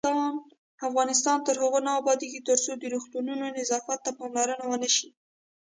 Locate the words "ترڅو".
2.49-2.71